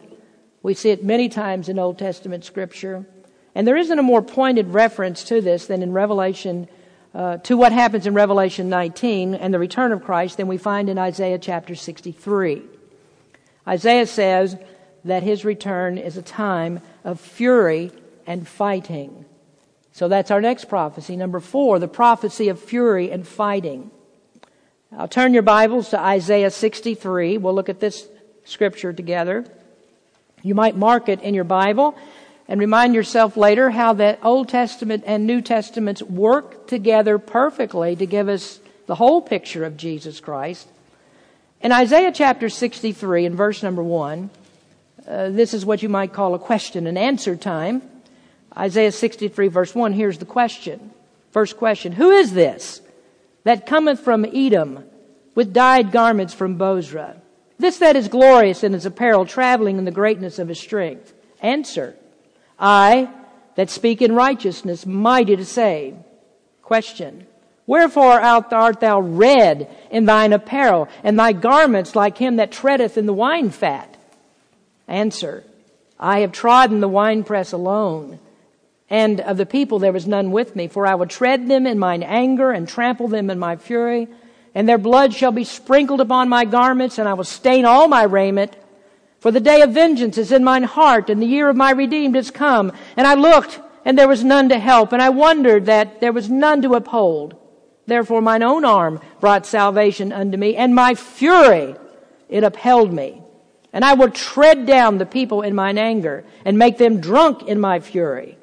[0.64, 3.06] We see it many times in Old Testament scripture.
[3.54, 6.68] And there isn't a more pointed reference to this than in Revelation,
[7.14, 10.90] uh, to what happens in Revelation 19 and the return of Christ than we find
[10.90, 12.64] in Isaiah chapter 63.
[13.68, 14.58] Isaiah says
[15.04, 17.92] that his return is a time of fury
[18.26, 19.26] and fighting.
[19.92, 21.16] So that's our next prophecy.
[21.16, 23.90] Number four, the prophecy of fury and fighting.
[24.96, 27.38] I'll turn your Bibles to Isaiah 63.
[27.40, 28.08] We'll look at this
[28.46, 29.46] scripture together.
[30.44, 31.98] You might mark it in your Bible
[32.48, 38.06] and remind yourself later how that Old Testament and New Testaments work together perfectly to
[38.06, 40.70] give us the whole picture of Jesus Christ.
[41.60, 44.30] In Isaiah chapter 63 and verse number 1,
[45.06, 47.82] uh, this is what you might call a question and answer time.
[48.56, 50.92] Isaiah 63 verse 1, here's the question.
[51.32, 52.80] First question, who is this
[53.48, 54.84] that cometh from Edom
[55.34, 57.16] with dyed garments from Bozrah?
[57.58, 61.14] This that is glorious in his apparel, traveling in the greatness of his strength.
[61.42, 61.96] Answer,
[62.60, 63.10] I
[63.56, 65.96] that speak in righteousness, mighty to save.
[66.62, 67.26] Question,
[67.66, 73.06] Wherefore art thou red in thine apparel, and thy garments like him that treadeth in
[73.06, 73.96] the wine fat?
[74.90, 75.46] Answer,
[75.98, 78.20] I have trodden the winepress alone,
[78.90, 81.78] and of the people there was none with me, for I will tread them in
[81.80, 84.08] mine anger and trample them in my fury,
[84.56, 88.04] and their blood shall be sprinkled upon my garments, and I will stain all my
[88.04, 88.56] raiment.
[89.20, 92.16] For the day of vengeance is in mine heart, and the year of my redeemed
[92.16, 92.72] is come.
[92.96, 96.30] And I looked, and there was none to help, and I wondered that there was
[96.30, 97.36] none to uphold.
[97.88, 101.76] Therefore mine own arm brought salvation unto me, and my fury
[102.30, 103.22] it upheld me.
[103.74, 107.60] And I will tread down the people in mine anger, and make them drunk in
[107.60, 108.37] my fury,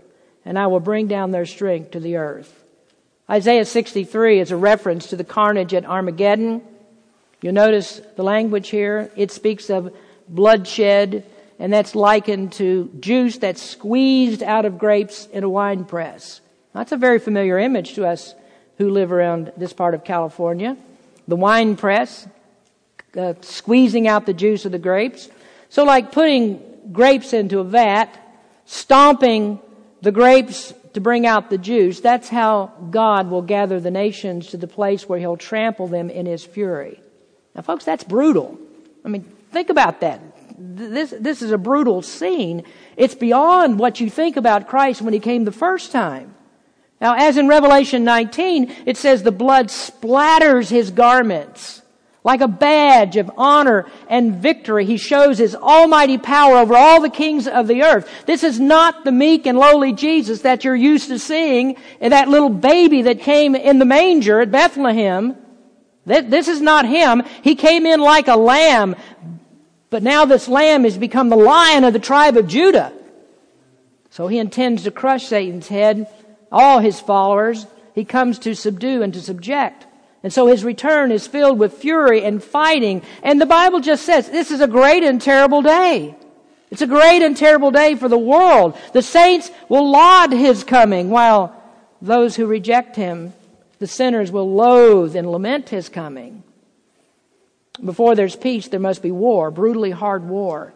[0.44, 2.62] and I will bring down their strength to the earth.
[3.28, 6.62] Isaiah 63 is a reference to the carnage at Armageddon.
[7.40, 9.10] You'll notice the language here.
[9.16, 9.94] It speaks of
[10.28, 11.24] bloodshed,
[11.58, 16.40] and that's likened to juice that's squeezed out of grapes in a wine press.
[16.74, 18.34] That's a very familiar image to us
[18.78, 20.76] who live around this part of California.
[21.28, 22.26] The wine press,
[23.16, 25.30] uh, squeezing out the juice of the grapes.
[25.68, 26.60] So, like putting
[26.92, 28.18] grapes into a vat,
[28.66, 29.60] stomping
[30.04, 34.56] the grapes to bring out the juice, that's how God will gather the nations to
[34.56, 37.00] the place where He'll trample them in His fury.
[37.54, 38.58] Now, folks, that's brutal.
[39.04, 40.20] I mean, think about that.
[40.56, 42.62] This, this is a brutal scene.
[42.96, 46.34] It's beyond what you think about Christ when He came the first time.
[47.00, 51.82] Now, as in Revelation 19, it says the blood splatters his garments.
[52.24, 57.10] Like a badge of honor and victory, he shows his almighty power over all the
[57.10, 58.08] kings of the earth.
[58.24, 62.48] This is not the meek and lowly Jesus that you're used to seeing, that little
[62.48, 65.36] baby that came in the manger at Bethlehem.
[66.06, 67.22] This is not him.
[67.42, 68.96] He came in like a lamb,
[69.90, 72.90] but now this lamb has become the lion of the tribe of Judah.
[74.08, 76.08] So he intends to crush Satan's head
[76.50, 79.86] all his followers, he comes to subdue and to subject.
[80.24, 83.02] And so his return is filled with fury and fighting.
[83.22, 86.16] And the Bible just says this is a great and terrible day.
[86.70, 88.76] It's a great and terrible day for the world.
[88.94, 91.54] The saints will laud his coming while
[92.00, 93.34] those who reject him,
[93.78, 96.42] the sinners will loathe and lament his coming.
[97.84, 100.72] Before there's peace, there must be war, brutally hard war.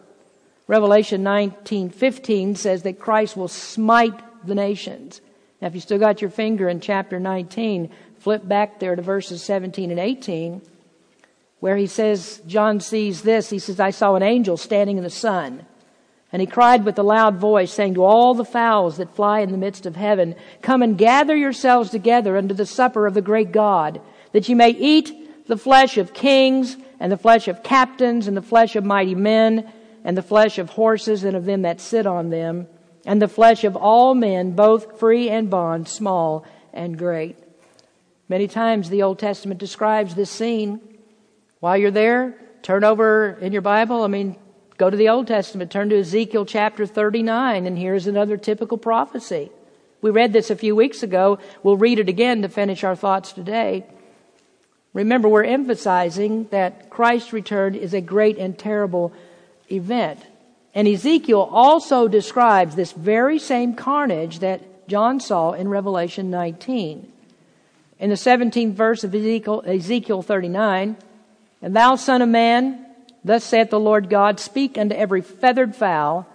[0.67, 5.21] Revelation 19:15 says that Christ will smite the nations.
[5.61, 7.89] Now, if you still got your finger in chapter 19,
[8.19, 10.61] flip back there to verses 17 and 18,
[11.59, 13.49] where he says, John sees this.
[13.49, 15.65] He says, I saw an angel standing in the sun.
[16.31, 19.51] And he cried with a loud voice, saying to all the fowls that fly in
[19.51, 23.51] the midst of heaven, Come and gather yourselves together unto the supper of the great
[23.51, 23.99] God,
[24.31, 28.41] that ye may eat the flesh of kings, and the flesh of captains, and the
[28.41, 29.71] flesh of mighty men,
[30.03, 32.67] and the flesh of horses, and of them that sit on them
[33.05, 37.37] and the flesh of all men, both free and bond, small and great.
[38.29, 40.79] Many times the Old Testament describes this scene.
[41.61, 44.03] While you're there, turn over in your Bible.
[44.03, 44.37] I mean,
[44.77, 49.49] go to the Old Testament, turn to Ezekiel chapter 39, and here's another typical prophecy.
[50.01, 51.39] We read this a few weeks ago.
[51.63, 53.83] We'll read it again to finish our thoughts today.
[54.93, 59.11] Remember, we're emphasizing that Christ's return is a great and terrible
[59.71, 60.19] event.
[60.75, 67.11] And Ezekiel also describes this very same carnage that John saw in Revelation 19.
[67.99, 70.95] In the 17th verse of Ezekiel, Ezekiel 39,
[71.61, 72.85] And thou, son of man,
[73.25, 76.25] thus saith the Lord God, speak unto every feathered fowl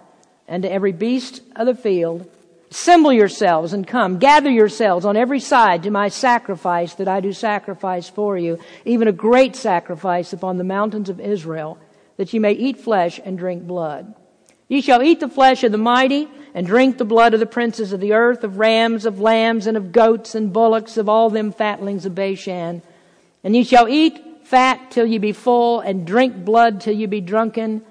[0.47, 2.29] and to every beast of the field,
[2.69, 7.33] assemble yourselves and come, gather yourselves on every side to my sacrifice that I do
[7.33, 11.79] sacrifice for you, even a great sacrifice upon the mountains of Israel,
[12.17, 14.13] that ye may eat flesh and drink blood.
[14.67, 17.93] Ye shall eat the flesh of the mighty, and drink the blood of the princes
[17.93, 21.51] of the earth, of rams, of lambs, and of goats, and bullocks, of all them
[21.51, 22.81] fatlings of Bashan.
[23.43, 27.21] And ye shall eat fat till ye be full, and drink blood till ye be
[27.21, 27.81] drunken.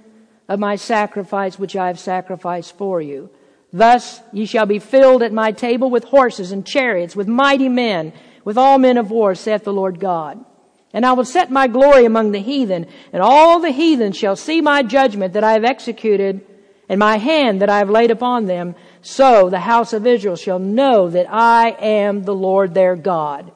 [0.49, 3.31] of my sacrifice which I have sacrificed for you.
[3.73, 8.13] Thus ye shall be filled at my table with horses and chariots, with mighty men,
[8.45, 10.45] with all men of war, saith the Lord God.
[10.93, 14.61] And I will set my glory among the heathen, and all the heathen shall see
[14.61, 16.47] my judgment that I have executed,
[16.89, 18.75] and my hand that I have laid upon them.
[19.03, 23.53] So the house of Israel shall know that I am the Lord their God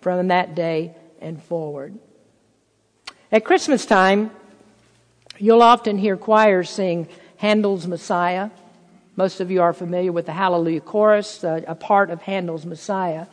[0.00, 1.98] from that day and forward.
[3.30, 4.30] At Christmas time,
[5.38, 8.50] you'll often hear choirs sing Handel's Messiah.
[9.16, 13.26] Most of you are familiar with the Hallelujah Chorus, a part of Handel's Messiah.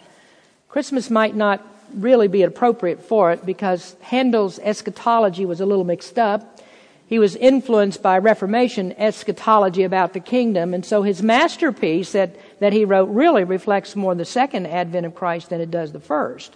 [0.67, 6.19] Christmas might not really be appropriate for it because Handel's eschatology was a little mixed
[6.19, 6.59] up.
[7.07, 12.73] He was influenced by Reformation eschatology about the kingdom, and so his masterpiece that, that
[12.73, 16.55] he wrote really reflects more the second advent of Christ than it does the first.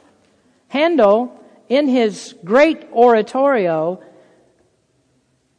[0.67, 4.03] Handel in his great oratorio,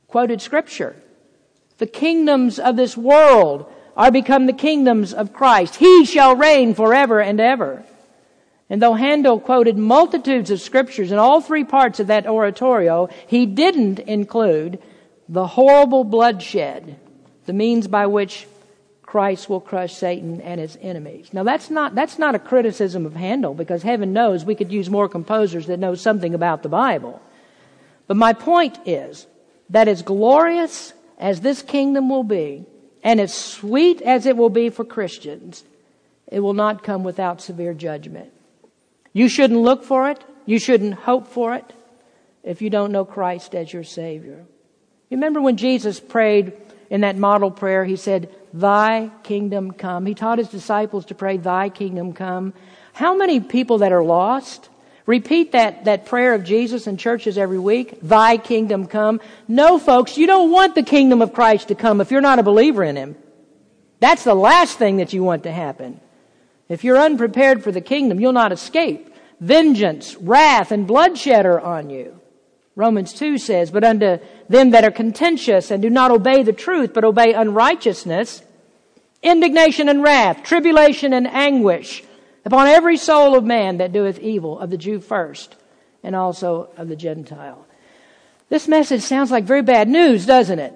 [0.08, 0.94] quoted scripture.
[1.78, 5.76] The kingdoms of this world are become the kingdoms of Christ.
[5.76, 7.82] He shall reign forever and ever.
[8.72, 13.44] And though Handel quoted multitudes of scriptures in all three parts of that oratorio, he
[13.44, 14.78] didn't include
[15.28, 16.98] the horrible bloodshed,
[17.44, 18.46] the means by which
[19.02, 21.34] Christ will crush Satan and his enemies.
[21.34, 24.88] Now that's not, that's not a criticism of Handel because heaven knows we could use
[24.88, 27.20] more composers that know something about the Bible.
[28.06, 29.26] But my point is
[29.68, 32.64] that as glorious as this kingdom will be
[33.04, 35.62] and as sweet as it will be for Christians,
[36.26, 38.32] it will not come without severe judgment.
[39.12, 40.22] You shouldn't look for it.
[40.46, 41.72] You shouldn't hope for it
[42.42, 44.44] if you don't know Christ as your Savior.
[45.08, 46.52] You remember when Jesus prayed
[46.90, 50.06] in that model prayer, he said, Thy kingdom come.
[50.06, 52.54] He taught his disciples to pray, Thy kingdom come.
[52.92, 54.68] How many people that are lost
[55.06, 57.98] repeat that, that prayer of Jesus in churches every week?
[58.02, 59.20] Thy kingdom come.
[59.48, 62.42] No, folks, you don't want the kingdom of Christ to come if you're not a
[62.42, 63.16] believer in him.
[64.00, 66.00] That's the last thing that you want to happen.
[66.68, 69.14] If you're unprepared for the kingdom, you'll not escape.
[69.40, 72.20] Vengeance, wrath, and bloodshed are on you.
[72.74, 76.94] Romans 2 says, But unto them that are contentious and do not obey the truth,
[76.94, 78.42] but obey unrighteousness,
[79.22, 82.02] indignation and wrath, tribulation and anguish
[82.44, 85.56] upon every soul of man that doeth evil, of the Jew first,
[86.02, 87.66] and also of the Gentile.
[88.48, 90.74] This message sounds like very bad news, doesn't it?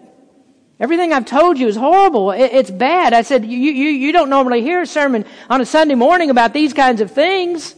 [0.79, 2.33] Everything I've told you is horrible.
[2.33, 3.15] It's bad.
[3.15, 6.53] I said, you, you, you don't normally hear a sermon on a Sunday morning about
[6.53, 7.75] these kinds of things.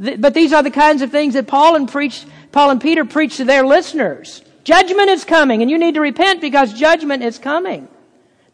[0.00, 3.36] But these are the kinds of things that Paul and preached Paul and Peter preached
[3.36, 4.42] to their listeners.
[4.64, 7.88] Judgment is coming, and you need to repent because judgment is coming.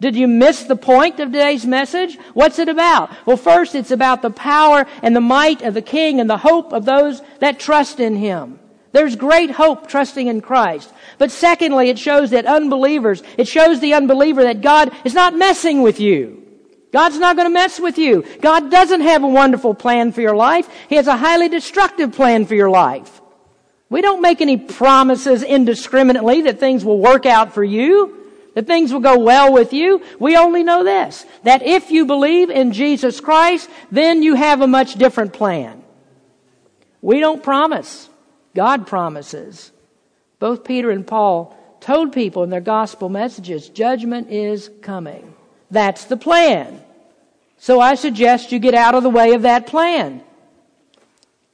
[0.01, 2.19] Did you miss the point of today's message?
[2.35, 3.11] What's it about?
[3.27, 6.73] Well, first, it's about the power and the might of the King and the hope
[6.73, 8.59] of those that trust in Him.
[8.95, 10.88] There's great hope trusting in Christ.
[11.18, 15.82] But secondly, it shows that unbelievers, it shows the unbeliever that God is not messing
[15.82, 16.40] with you.
[16.92, 18.24] God's not going to mess with you.
[18.40, 20.68] God doesn't have a wonderful plan for your life.
[20.88, 23.20] He has a highly destructive plan for your life.
[23.90, 28.92] We don't make any promises indiscriminately that things will work out for you, that things
[28.92, 30.03] will go well with you.
[30.20, 34.68] We only know this, that if you believe in Jesus Christ, then you have a
[34.68, 35.82] much different plan.
[37.03, 38.09] We don't promise.
[38.55, 39.72] God promises.
[40.38, 45.34] Both Peter and Paul told people in their gospel messages, judgment is coming.
[45.70, 46.82] That's the plan.
[47.59, 50.22] So I suggest you get out of the way of that plan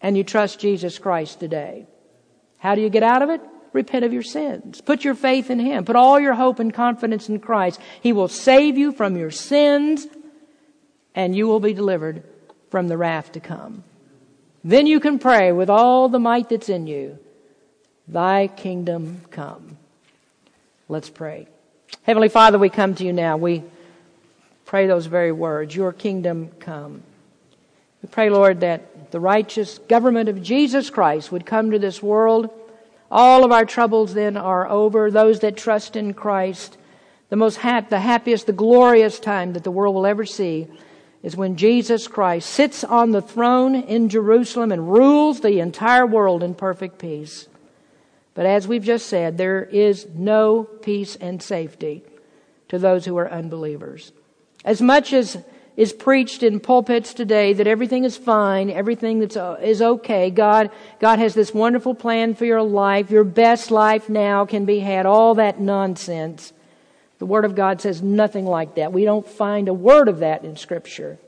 [0.00, 1.86] and you trust Jesus Christ today.
[2.58, 3.40] How do you get out of it?
[3.72, 4.80] Repent of your sins.
[4.80, 5.84] Put your faith in Him.
[5.84, 7.80] Put all your hope and confidence in Christ.
[8.00, 10.06] He will save you from your sins
[11.14, 12.24] and you will be delivered
[12.70, 13.84] from the wrath to come.
[14.62, 17.18] Then you can pray with all the might that's in you,
[18.06, 19.78] Thy kingdom come.
[20.88, 21.46] Let's pray.
[22.02, 23.36] Heavenly Father, we come to you now.
[23.36, 23.62] We
[24.66, 27.02] pray those very words, Your kingdom come.
[28.02, 32.50] We pray, Lord, that the righteous government of Jesus Christ would come to this world.
[33.10, 35.10] All of our troubles then are over.
[35.10, 36.76] Those that trust in Christ,
[37.28, 40.68] the most hap- the happiest, the glorious time that the world will ever see
[41.22, 46.42] is when Jesus Christ sits on the throne in Jerusalem and rules the entire world
[46.42, 47.46] in perfect peace.
[48.34, 52.02] But as we've just said, there is no peace and safety
[52.68, 54.12] to those who are unbelievers.
[54.64, 55.36] As much as
[55.76, 60.30] is preached in pulpits today that everything is fine, everything that's uh, is okay.
[60.30, 63.10] God, God has this wonderful plan for your life.
[63.10, 65.06] Your best life now can be had.
[65.06, 66.52] All that nonsense.
[67.20, 68.94] The Word of God says nothing like that.
[68.94, 71.18] We don't find a word of that in Scripture.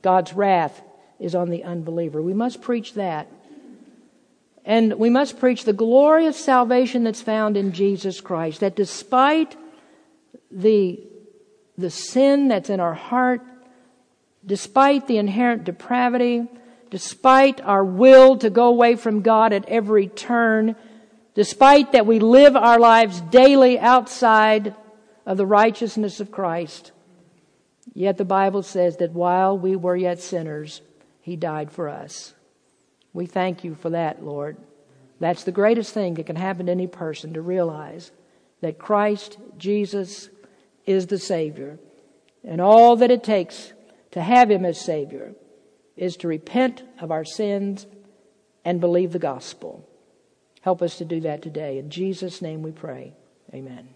[0.00, 0.80] God's wrath
[1.20, 2.22] is on the unbeliever.
[2.22, 3.28] We must preach that.
[4.64, 8.60] And we must preach the glorious salvation that's found in Jesus Christ.
[8.60, 9.54] That despite
[10.50, 10.98] the,
[11.76, 13.42] the sin that's in our heart,
[14.46, 16.48] despite the inherent depravity,
[16.88, 20.74] despite our will to go away from God at every turn,
[21.34, 24.74] despite that we live our lives daily outside
[25.26, 26.92] of the righteousness of Christ,
[27.92, 30.80] yet the Bible says that while we were yet sinners,
[31.20, 32.32] He died for us.
[33.12, 34.56] We thank you for that, Lord.
[35.18, 38.12] That's the greatest thing that can happen to any person to realize
[38.60, 40.28] that Christ Jesus
[40.84, 41.78] is the Savior.
[42.44, 43.72] And all that it takes
[44.12, 45.34] to have Him as Savior
[45.96, 47.86] is to repent of our sins
[48.64, 49.88] and believe the gospel.
[50.60, 51.78] Help us to do that today.
[51.78, 53.14] In Jesus' name we pray.
[53.54, 53.95] Amen.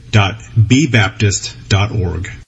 [0.11, 2.40] www.bbaptist.org.